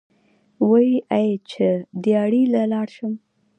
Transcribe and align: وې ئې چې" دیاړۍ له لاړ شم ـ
وې 0.69 0.89
ئې 1.11 1.27
چې" 1.49 1.67
دیاړۍ 2.03 2.43
له 2.53 2.61
لاړ 2.71 2.87
شم 2.95 3.13
ـ 3.17 3.21